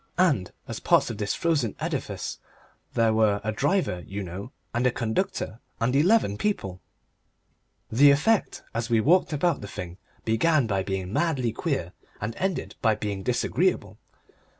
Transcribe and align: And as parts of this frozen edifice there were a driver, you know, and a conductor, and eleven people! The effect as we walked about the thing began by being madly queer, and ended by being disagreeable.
And 0.17 0.51
as 0.67 0.79
parts 0.79 1.11
of 1.11 1.19
this 1.19 1.35
frozen 1.35 1.75
edifice 1.79 2.39
there 2.95 3.13
were 3.13 3.39
a 3.43 3.51
driver, 3.51 4.01
you 4.07 4.23
know, 4.23 4.51
and 4.73 4.87
a 4.87 4.91
conductor, 4.91 5.59
and 5.79 5.95
eleven 5.95 6.39
people! 6.39 6.81
The 7.91 8.09
effect 8.09 8.63
as 8.73 8.89
we 8.89 8.99
walked 8.99 9.31
about 9.31 9.61
the 9.61 9.67
thing 9.67 9.99
began 10.25 10.65
by 10.65 10.81
being 10.81 11.13
madly 11.13 11.53
queer, 11.53 11.93
and 12.19 12.35
ended 12.39 12.73
by 12.81 12.95
being 12.95 13.21
disagreeable. 13.21 13.99